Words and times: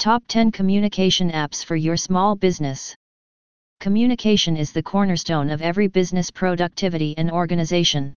Top 0.00 0.22
10 0.28 0.50
Communication 0.50 1.30
Apps 1.30 1.62
for 1.62 1.76
Your 1.76 1.98
Small 1.98 2.34
Business 2.34 2.94
Communication 3.80 4.56
is 4.56 4.72
the 4.72 4.82
cornerstone 4.82 5.50
of 5.50 5.60
every 5.60 5.88
business 5.88 6.30
productivity 6.30 7.14
and 7.18 7.30
organization. 7.30 8.14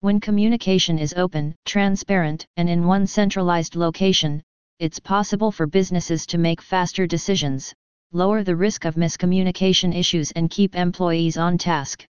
When 0.00 0.18
communication 0.18 0.98
is 0.98 1.12
open, 1.12 1.54
transparent, 1.66 2.46
and 2.56 2.70
in 2.70 2.86
one 2.86 3.06
centralized 3.06 3.76
location, 3.76 4.42
it's 4.78 4.98
possible 4.98 5.52
for 5.52 5.66
businesses 5.66 6.24
to 6.24 6.38
make 6.38 6.62
faster 6.62 7.06
decisions, 7.06 7.74
lower 8.12 8.42
the 8.42 8.56
risk 8.56 8.86
of 8.86 8.94
miscommunication 8.94 9.94
issues, 9.94 10.30
and 10.30 10.48
keep 10.48 10.74
employees 10.74 11.36
on 11.36 11.58
task. 11.58 12.06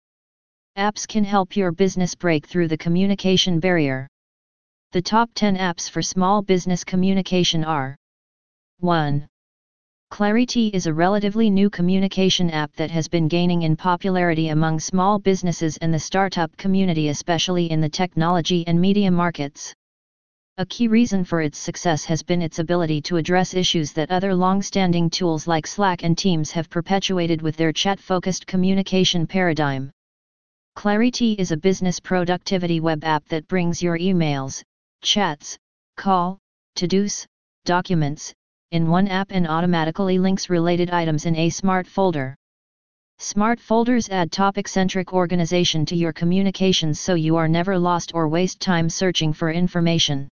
Apps 0.76 1.06
can 1.06 1.22
help 1.22 1.56
your 1.56 1.70
business 1.70 2.16
break 2.16 2.44
through 2.44 2.66
the 2.66 2.76
communication 2.76 3.60
barrier. 3.60 4.08
The 4.90 5.02
top 5.02 5.30
10 5.36 5.58
apps 5.58 5.88
for 5.88 6.02
small 6.02 6.42
business 6.42 6.82
communication 6.82 7.62
are 7.62 7.94
1. 8.80 9.26
Clarity 10.10 10.68
is 10.68 10.86
a 10.86 10.92
relatively 10.92 11.50
new 11.50 11.68
communication 11.68 12.50
app 12.50 12.74
that 12.76 12.90
has 12.90 13.06
been 13.08 13.28
gaining 13.28 13.62
in 13.62 13.76
popularity 13.76 14.48
among 14.48 14.80
small 14.80 15.18
businesses 15.18 15.76
and 15.76 15.92
the 15.92 15.98
startup 15.98 16.56
community, 16.56 17.08
especially 17.08 17.70
in 17.70 17.80
the 17.80 17.88
technology 17.88 18.66
and 18.66 18.80
media 18.80 19.10
markets. 19.10 19.74
A 20.56 20.66
key 20.66 20.88
reason 20.88 21.24
for 21.24 21.42
its 21.42 21.58
success 21.58 22.04
has 22.06 22.22
been 22.22 22.42
its 22.42 22.58
ability 22.58 23.02
to 23.02 23.18
address 23.18 23.54
issues 23.54 23.92
that 23.92 24.10
other 24.10 24.34
long 24.34 24.62
standing 24.62 25.10
tools 25.10 25.46
like 25.46 25.66
Slack 25.66 26.02
and 26.02 26.16
Teams 26.18 26.50
have 26.50 26.70
perpetuated 26.70 27.40
with 27.40 27.56
their 27.56 27.72
chat 27.72 28.00
focused 28.00 28.46
communication 28.46 29.26
paradigm. 29.26 29.90
Clarity 30.74 31.32
is 31.34 31.52
a 31.52 31.56
business 31.56 32.00
productivity 32.00 32.80
web 32.80 33.04
app 33.04 33.26
that 33.28 33.46
brings 33.46 33.82
your 33.82 33.98
emails, 33.98 34.62
chats, 35.02 35.58
call, 35.96 36.38
to 36.76 36.88
dos, 36.88 37.26
documents, 37.64 38.32
in 38.70 38.88
one 38.88 39.08
app 39.08 39.32
and 39.32 39.48
automatically 39.48 40.18
links 40.18 40.48
related 40.48 40.90
items 40.90 41.26
in 41.26 41.34
a 41.36 41.50
smart 41.50 41.86
folder. 41.86 42.36
Smart 43.18 43.58
folders 43.58 44.08
add 44.08 44.32
topic-centric 44.32 45.12
organization 45.12 45.84
to 45.86 45.96
your 45.96 46.12
communications 46.12 47.00
so 47.00 47.14
you 47.14 47.36
are 47.36 47.48
never 47.48 47.78
lost 47.78 48.12
or 48.14 48.28
waste 48.28 48.60
time 48.60 48.88
searching 48.88 49.32
for 49.32 49.50
information. 49.50 50.28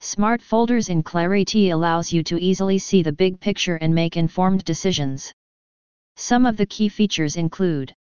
Smart 0.00 0.40
folders 0.40 0.88
in 0.88 1.02
Clarity 1.02 1.70
allows 1.70 2.12
you 2.12 2.22
to 2.22 2.38
easily 2.38 2.78
see 2.78 3.02
the 3.02 3.12
big 3.12 3.40
picture 3.40 3.76
and 3.76 3.92
make 3.92 4.16
informed 4.16 4.64
decisions. 4.64 5.32
Some 6.16 6.46
of 6.46 6.56
the 6.56 6.66
key 6.66 6.88
features 6.88 7.36
include 7.36 7.92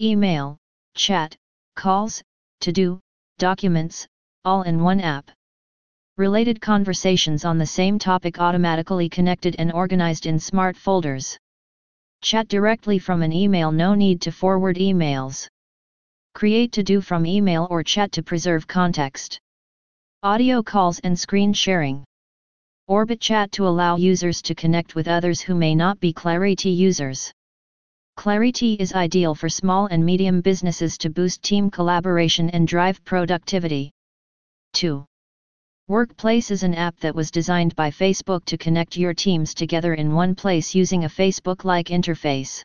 email, 0.00 0.56
chat, 0.96 1.36
calls, 1.76 2.22
to-do, 2.60 2.98
documents, 3.38 4.06
all 4.46 4.62
in 4.62 4.82
one 4.82 5.00
app. 5.00 5.30
Related 6.20 6.60
conversations 6.60 7.46
on 7.46 7.56
the 7.56 7.64
same 7.64 7.98
topic 7.98 8.38
automatically 8.38 9.08
connected 9.08 9.56
and 9.58 9.72
organized 9.72 10.26
in 10.26 10.38
smart 10.38 10.76
folders. 10.76 11.38
Chat 12.20 12.46
directly 12.46 12.98
from 12.98 13.22
an 13.22 13.32
email 13.32 13.72
no 13.72 13.94
need 13.94 14.20
to 14.20 14.30
forward 14.30 14.76
emails. 14.76 15.48
Create 16.34 16.72
to 16.72 16.82
do 16.82 17.00
from 17.00 17.24
email 17.24 17.66
or 17.70 17.82
chat 17.82 18.12
to 18.12 18.22
preserve 18.22 18.66
context. 18.66 19.40
Audio 20.22 20.62
calls 20.62 20.98
and 20.98 21.18
screen 21.18 21.54
sharing. 21.54 22.04
Orbit 22.86 23.22
chat 23.22 23.50
to 23.52 23.66
allow 23.66 23.96
users 23.96 24.42
to 24.42 24.54
connect 24.54 24.94
with 24.94 25.08
others 25.08 25.40
who 25.40 25.54
may 25.54 25.74
not 25.74 26.00
be 26.00 26.12
Clarity 26.12 26.68
users. 26.68 27.32
Clarity 28.18 28.74
is 28.74 28.92
ideal 28.92 29.34
for 29.34 29.48
small 29.48 29.86
and 29.86 30.04
medium 30.04 30.42
businesses 30.42 30.98
to 30.98 31.08
boost 31.08 31.42
team 31.42 31.70
collaboration 31.70 32.50
and 32.50 32.68
drive 32.68 33.02
productivity. 33.06 33.90
2. 34.74 35.06
Workplace 35.90 36.52
is 36.52 36.62
an 36.62 36.76
app 36.76 36.96
that 37.00 37.16
was 37.16 37.32
designed 37.32 37.74
by 37.74 37.90
Facebook 37.90 38.44
to 38.44 38.56
connect 38.56 38.96
your 38.96 39.12
teams 39.12 39.52
together 39.52 39.94
in 39.94 40.14
one 40.14 40.36
place 40.36 40.72
using 40.72 41.02
a 41.02 41.08
Facebook 41.08 41.64
like 41.64 41.88
interface. 41.88 42.62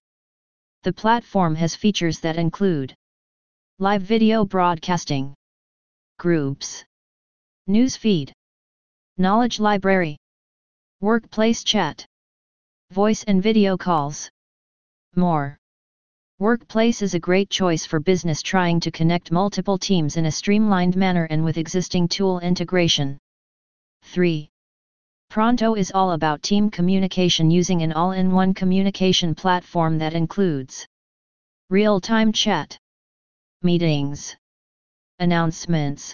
The 0.84 0.94
platform 0.94 1.56
has 1.56 1.74
features 1.76 2.20
that 2.20 2.38
include 2.38 2.94
live 3.80 4.04
video 4.04 4.46
broadcasting, 4.46 5.34
groups, 6.20 6.86
news 7.66 7.96
feed, 7.96 8.32
knowledge 9.18 9.60
library, 9.60 10.18
workplace 11.02 11.64
chat, 11.64 12.06
voice 12.92 13.24
and 13.24 13.42
video 13.42 13.76
calls. 13.76 14.30
More. 15.16 15.58
Workplace 16.40 17.02
is 17.02 17.14
a 17.14 17.20
great 17.20 17.50
choice 17.50 17.86
for 17.86 18.02
business 18.02 18.42
trying 18.42 18.82
to 18.82 18.92
connect 18.92 19.32
multiple 19.32 19.78
teams 19.78 20.18
in 20.18 20.26
a 20.26 20.32
streamlined 20.32 20.98
manner 20.98 21.24
and 21.30 21.46
with 21.46 21.58
existing 21.58 22.10
tool 22.10 22.42
integration. 22.42 23.18
3. 24.04 24.50
Pronto 25.30 25.76
is 25.76 25.94
all 25.96 26.12
about 26.12 26.44
team 26.44 26.70
communication 26.70 27.50
using 27.50 27.84
an 27.84 27.94
all 27.94 28.12
in 28.12 28.34
one 28.34 28.54
communication 28.54 29.34
platform 29.34 29.98
that 29.98 30.14
includes 30.14 30.86
real 31.70 32.02
time 32.02 32.34
chat, 32.34 32.78
meetings, 33.62 34.36
announcements, 35.20 36.14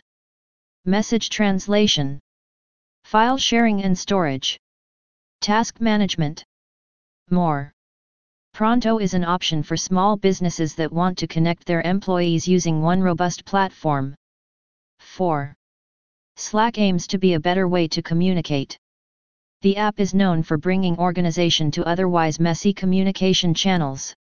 message 0.85 1.31
translation, 1.31 2.19
file 3.05 3.39
sharing 3.39 3.81
and 3.81 3.97
storage, 3.97 4.59
task 5.39 5.81
management. 5.81 6.43
More. 7.31 7.73
Pronto 8.53 8.97
is 8.99 9.13
an 9.13 9.23
option 9.23 9.63
for 9.63 9.77
small 9.77 10.17
businesses 10.17 10.75
that 10.75 10.91
want 10.91 11.17
to 11.17 11.27
connect 11.27 11.65
their 11.65 11.81
employees 11.81 12.47
using 12.47 12.81
one 12.81 13.01
robust 13.01 13.45
platform. 13.45 14.13
4. 14.99 15.55
Slack 16.35 16.77
aims 16.77 17.07
to 17.07 17.17
be 17.17 17.33
a 17.33 17.39
better 17.39 17.67
way 17.67 17.87
to 17.87 18.01
communicate. 18.03 18.77
The 19.61 19.77
app 19.77 19.99
is 19.99 20.13
known 20.13 20.43
for 20.43 20.57
bringing 20.57 20.97
organization 20.97 21.71
to 21.71 21.85
otherwise 21.85 22.39
messy 22.39 22.73
communication 22.73 23.53
channels. 23.53 24.13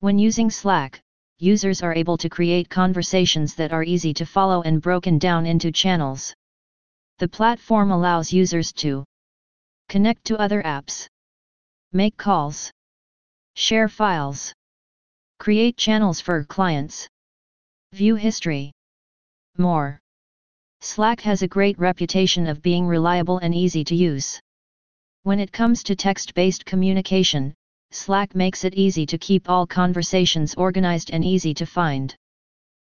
When 0.00 0.18
using 0.18 0.50
Slack, 0.50 1.00
users 1.38 1.82
are 1.82 1.94
able 1.94 2.16
to 2.18 2.28
create 2.28 2.68
conversations 2.68 3.54
that 3.54 3.72
are 3.72 3.84
easy 3.84 4.12
to 4.14 4.26
follow 4.26 4.62
and 4.62 4.82
broken 4.82 5.18
down 5.18 5.46
into 5.46 5.70
channels. 5.70 6.34
The 7.18 7.28
platform 7.28 7.92
allows 7.92 8.32
users 8.32 8.72
to 8.74 9.04
connect 9.88 10.24
to 10.24 10.38
other 10.38 10.62
apps, 10.62 11.06
make 11.92 12.16
calls, 12.16 12.72
Share 13.56 13.88
files. 13.88 14.52
Create 15.38 15.76
channels 15.76 16.20
for 16.20 16.42
clients. 16.44 17.06
View 17.92 18.16
history. 18.16 18.72
More. 19.56 20.00
Slack 20.80 21.20
has 21.20 21.42
a 21.42 21.48
great 21.48 21.78
reputation 21.78 22.48
of 22.48 22.62
being 22.62 22.84
reliable 22.84 23.38
and 23.38 23.54
easy 23.54 23.84
to 23.84 23.94
use. 23.94 24.40
When 25.22 25.38
it 25.38 25.52
comes 25.52 25.84
to 25.84 25.94
text 25.94 26.34
based 26.34 26.64
communication, 26.64 27.54
Slack 27.92 28.34
makes 28.34 28.64
it 28.64 28.74
easy 28.74 29.06
to 29.06 29.18
keep 29.18 29.48
all 29.48 29.68
conversations 29.68 30.56
organized 30.56 31.10
and 31.12 31.24
easy 31.24 31.54
to 31.54 31.64
find. 31.64 32.14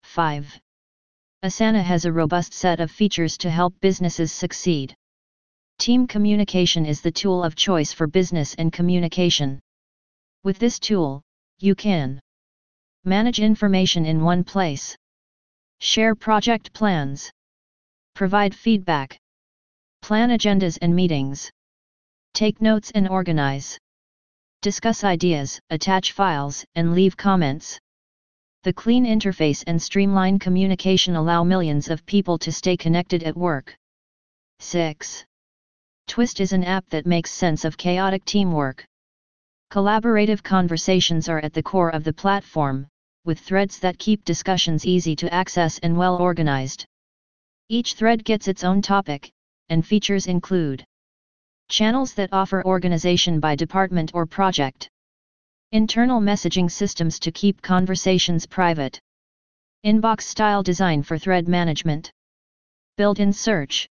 5. 0.04 0.60
Asana 1.44 1.84
has 1.84 2.06
a 2.06 2.12
robust 2.12 2.52
set 2.54 2.80
of 2.80 2.90
features 2.90 3.38
to 3.38 3.52
help 3.52 3.80
businesses 3.80 4.32
succeed. 4.32 4.96
Team 5.78 6.08
communication 6.08 6.88
is 6.88 7.02
the 7.02 7.12
tool 7.12 7.44
of 7.44 7.56
choice 7.56 7.94
for 7.94 8.08
business 8.08 8.56
and 8.56 8.74
communication. 8.74 9.60
With 10.48 10.60
this 10.60 10.80
tool, 10.80 11.24
you 11.60 11.76
can 11.76 12.22
manage 13.04 13.42
information 13.42 14.06
in 14.06 14.24
one 14.24 14.46
place, 14.46 14.96
share 15.82 16.16
project 16.16 16.72
plans, 16.72 17.30
provide 18.14 18.56
feedback, 18.56 19.20
plan 20.02 20.30
agendas 20.30 20.78
and 20.82 20.96
meetings, 20.96 21.52
take 22.34 22.62
notes 22.62 22.92
and 22.92 23.10
organize, 23.10 23.78
discuss 24.62 25.04
ideas, 25.04 25.60
attach 25.70 26.14
files, 26.14 26.64
and 26.76 26.96
leave 26.96 27.18
comments. 27.18 27.78
The 28.64 28.72
clean 28.72 29.06
interface 29.06 29.66
and 29.68 29.82
streamlined 29.82 30.40
communication 30.40 31.18
allow 31.18 31.44
millions 31.44 31.90
of 31.90 32.06
people 32.06 32.38
to 32.38 32.54
stay 32.54 32.78
connected 32.78 33.22
at 33.24 33.36
work. 33.36 33.76
6. 34.60 35.26
Twist 36.08 36.40
is 36.40 36.54
an 36.54 36.64
app 36.64 36.88
that 36.92 37.06
makes 37.06 37.32
sense 37.32 37.66
of 37.66 37.76
chaotic 37.76 38.24
teamwork. 38.24 38.88
Collaborative 39.70 40.42
conversations 40.44 41.28
are 41.28 41.40
at 41.40 41.54
the 41.54 41.62
core 41.62 41.90
of 41.90 42.06
the 42.06 42.14
platform, 42.14 42.88
with 43.26 43.40
threads 43.40 43.80
that 43.80 44.00
keep 44.00 44.24
discussions 44.24 44.86
easy 44.86 45.14
to 45.18 45.34
access 45.34 45.78
and 45.80 45.98
well 45.98 46.16
organized. 46.16 46.86
Each 47.68 47.94
thread 47.94 48.24
gets 48.24 48.48
its 48.48 48.64
own 48.64 48.82
topic, 48.82 49.30
and 49.68 49.86
features 49.86 50.28
include 50.28 50.86
channels 51.68 52.14
that 52.14 52.32
offer 52.32 52.64
organization 52.64 53.42
by 53.42 53.56
department 53.56 54.12
or 54.14 54.26
project, 54.26 54.90
internal 55.74 56.22
messaging 56.22 56.72
systems 56.72 57.20
to 57.20 57.32
keep 57.34 57.62
conversations 57.62 58.46
private, 58.46 59.02
inbox 59.86 60.22
style 60.22 60.64
design 60.64 61.04
for 61.04 61.18
thread 61.18 61.46
management, 61.50 62.10
built 62.96 63.20
in 63.20 63.34
search. 63.34 63.86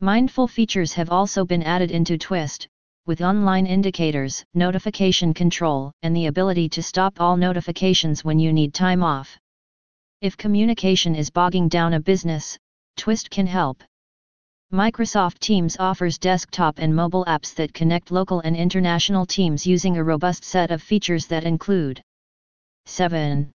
Mindful 0.00 0.48
features 0.48 0.94
have 0.94 1.10
also 1.10 1.44
been 1.44 1.62
added 1.62 1.90
into 1.90 2.16
Twist, 2.16 2.66
with 3.06 3.22
online 3.22 3.66
indicators, 3.66 4.44
notification 4.54 5.32
control, 5.32 5.92
and 6.02 6.14
the 6.14 6.26
ability 6.26 6.68
to 6.68 6.82
stop 6.82 7.20
all 7.20 7.36
notifications 7.36 8.24
when 8.24 8.38
you 8.38 8.52
need 8.52 8.74
time 8.74 9.02
off. 9.02 9.38
If 10.20 10.36
communication 10.36 11.14
is 11.14 11.30
bogging 11.30 11.68
down 11.68 11.94
a 11.94 12.00
business, 12.00 12.58
Twist 12.96 13.30
can 13.30 13.46
help. 13.46 13.82
Microsoft 14.72 15.38
Teams 15.38 15.76
offers 15.78 16.18
desktop 16.18 16.78
and 16.78 16.94
mobile 16.94 17.24
apps 17.26 17.54
that 17.54 17.72
connect 17.72 18.10
local 18.10 18.40
and 18.40 18.56
international 18.56 19.24
teams 19.24 19.64
using 19.64 19.96
a 19.96 20.02
robust 20.02 20.42
set 20.42 20.72
of 20.72 20.82
features 20.82 21.26
that 21.28 21.44
include 21.44 22.02
7. 22.86 23.52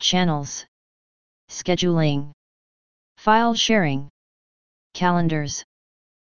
Channels, 0.00 0.64
Scheduling, 1.50 2.32
File 3.18 3.54
sharing, 3.54 4.08
Calendars, 4.94 5.62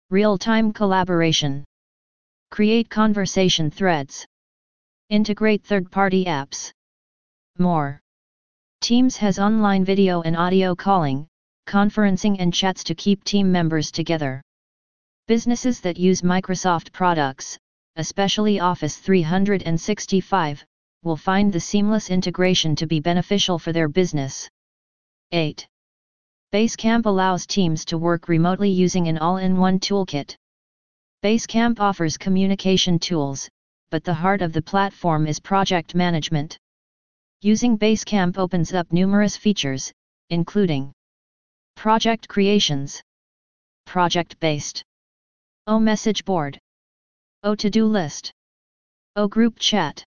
Real 0.10 0.38
time 0.38 0.74
collaboration, 0.74 1.64
Create 2.52 2.90
conversation 2.90 3.70
threads, 3.70 4.26
Integrate 5.10 5.64
third 5.64 5.92
party 5.92 6.26
apps. 6.26 6.72
More. 7.60 8.02
Teams 8.82 9.18
has 9.18 9.38
online 9.38 9.86
video 9.86 10.24
and 10.24 10.36
audio 10.36 10.74
calling 10.74 11.28
conferencing 11.68 12.38
and 12.40 12.52
chats 12.52 12.84
to 12.86 12.96
keep 12.96 13.24
team 13.24 13.52
members 13.52 13.92
together. 13.92 14.42
Businesses 15.28 15.80
that 15.82 15.98
use 15.98 16.24
Microsoft 16.24 16.92
products, 16.92 17.56
especially 17.98 18.60
Office 18.60 18.98
365, 18.98 20.66
will 21.04 21.16
find 21.16 21.54
the 21.54 21.60
seamless 21.60 22.10
integration 22.10 22.76
to 22.76 22.88
be 22.88 23.00
beneficial 23.00 23.60
for 23.60 23.74
their 23.74 23.88
business. 23.88 24.50
8. 25.32 25.68
Basecamp 26.52 27.06
allows 27.06 27.46
teams 27.46 27.86
to 27.86 28.00
work 28.00 28.28
remotely 28.28 28.72
using 28.72 29.08
an 29.08 29.20
all-in-one 29.20 29.80
toolkit. 29.80 30.36
Basecamp 31.24 31.80
offers 31.80 32.18
communication 32.18 33.00
tools, 33.00 33.50
but 33.92 34.04
the 34.04 34.14
heart 34.14 34.42
of 34.42 34.54
the 34.54 34.62
platform 34.62 35.28
is 35.28 35.40
project 35.40 35.96
management. 35.96 36.58
Using 37.42 37.78
Basecamp 37.78 38.38
opens 38.38 38.74
up 38.74 38.92
numerous 38.92 39.38
features, 39.38 39.92
including 40.30 40.94
Project 41.76 42.28
creations. 42.28 43.04
Project 43.86 44.40
based. 44.40 44.84
O 45.68 45.80
message 45.80 46.26
board. 46.26 46.58
O 47.44 47.54
to 47.54 47.70
do 47.70 47.86
list. 47.86 48.32
O 49.16 49.28
group 49.28 49.60
chat. 49.60 50.04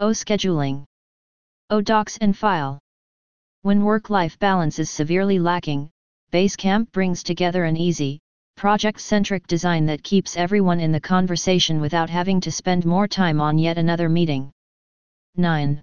O 0.00 0.08
scheduling. 0.08 0.84
O 1.68 1.82
docs 1.82 2.16
and 2.18 2.34
file. 2.36 2.78
When 3.60 3.84
work 3.84 4.08
life 4.08 4.38
balance 4.38 4.78
is 4.78 4.88
severely 4.88 5.38
lacking, 5.38 5.90
Basecamp 6.32 6.92
brings 6.92 7.22
together 7.22 7.64
an 7.64 7.76
easy, 7.76 8.20
project 8.56 8.98
centric 8.98 9.46
design 9.46 9.84
that 9.84 10.02
keeps 10.02 10.34
everyone 10.34 10.80
in 10.80 10.90
the 10.90 11.00
conversation 11.00 11.78
without 11.78 12.08
having 12.08 12.40
to 12.40 12.50
spend 12.50 12.86
more 12.86 13.06
time 13.06 13.38
on 13.38 13.58
yet 13.58 13.76
another 13.76 14.08
meeting. 14.08 14.50
9. 15.36 15.82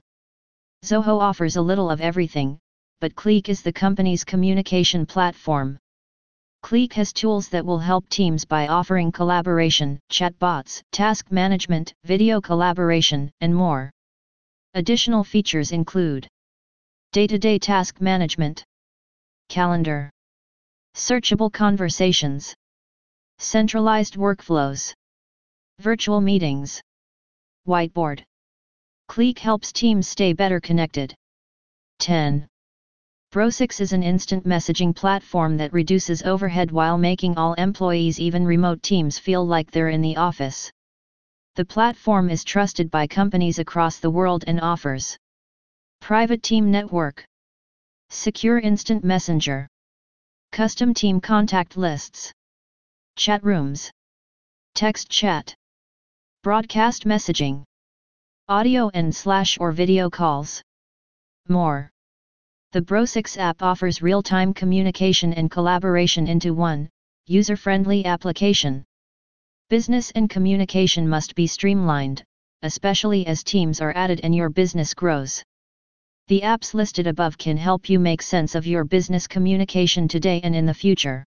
Zoho 0.84 1.20
offers 1.20 1.56
a 1.56 1.62
little 1.62 1.92
of 1.92 2.02
everything, 2.02 2.58
but 3.00 3.14
Cliq 3.14 3.48
is 3.48 3.62
the 3.62 3.72
company's 3.72 4.24
communication 4.24 5.06
platform. 5.06 5.78
Cliq 6.64 6.94
has 6.94 7.14
tools 7.14 7.48
that 7.50 7.64
will 7.64 7.78
help 7.78 8.10
teams 8.10 8.44
by 8.44 8.68
offering 8.68 9.12
collaboration, 9.12 10.00
chatbots, 10.12 10.82
task 10.92 11.32
management, 11.32 11.94
video 12.06 12.42
collaboration, 12.42 13.30
and 13.42 13.54
more. 13.54 13.92
Additional 14.74 15.24
features 15.24 15.72
include 15.72 16.28
day-to-day 17.12 17.60
task 17.60 18.02
management, 18.02 18.64
calendar, 19.48 20.10
searchable 20.96 21.54
conversations, 21.54 22.56
centralized 23.44 24.16
workflows, 24.16 24.94
virtual 25.80 26.22
meetings, 26.22 26.82
whiteboard. 27.68 28.24
Cliq 29.10 29.38
helps 29.38 29.72
teams 29.72 30.08
stay 30.08 30.34
better 30.34 30.60
connected. 30.60 31.14
10. 32.00 32.48
Brosix 33.34 33.82
is 33.82 33.92
an 33.94 34.02
instant 34.02 34.46
messaging 34.46 34.96
platform 34.96 35.58
that 35.58 35.74
reduces 35.74 36.24
overhead 36.24 36.72
while 36.72 36.98
making 36.98 37.36
all 37.36 37.54
employees 37.56 38.20
even 38.20 38.46
remote 38.46 38.82
teams 38.82 39.20
feel 39.20 39.46
like 39.46 39.72
they're 39.72 39.90
in 39.90 40.02
the 40.02 40.16
office. 40.16 40.72
The 41.56 41.66
platform 41.66 42.30
is 42.30 42.44
trusted 42.44 42.90
by 42.90 43.08
companies 43.08 43.60
across 43.60 44.00
the 44.00 44.10
world 44.10 44.44
and 44.48 44.62
offers 44.62 45.18
Private 46.00 46.44
Team 46.44 46.72
Network 46.72 47.26
Secure 48.10 48.60
Instant 48.60 49.04
Messenger 49.04 49.68
Custom 50.52 50.94
Team 50.94 51.20
Contact 51.20 51.76
Lists 51.76 52.32
Chat 53.16 53.44
Rooms 53.44 53.92
Text 54.76 55.10
Chat 55.10 55.56
Broadcast 56.42 57.06
Messaging 57.06 57.64
Audio 58.50 58.90
and 58.94 59.16
slash 59.16 59.58
or 59.60 59.72
video 59.72 60.10
calls 60.10 60.62
More 61.48 61.92
the 62.74 62.82
Brosix 62.82 63.38
app 63.38 63.62
offers 63.62 64.02
real-time 64.02 64.52
communication 64.52 65.32
and 65.32 65.52
collaboration 65.52 66.26
into 66.26 66.56
one, 66.56 66.90
user-friendly 67.28 68.04
application. 68.04 68.84
Business 69.70 70.10
and 70.16 70.28
communication 70.28 71.08
must 71.08 71.36
be 71.36 71.46
streamlined, 71.46 72.24
especially 72.64 73.28
as 73.28 73.44
teams 73.44 73.80
are 73.80 73.96
added 73.96 74.22
and 74.24 74.34
your 74.34 74.50
business 74.50 74.96
grows. 74.96 75.44
The 76.30 76.42
apps 76.42 76.74
listed 76.74 77.06
above 77.06 77.38
can 77.38 77.58
help 77.58 77.92
you 77.92 78.00
make 78.00 78.24
sense 78.24 78.56
of 78.56 78.66
your 78.66 78.86
business 78.86 79.28
communication 79.28 80.08
today 80.08 80.42
and 80.44 80.56
in 80.56 80.66
the 80.66 80.74
future. 80.74 81.24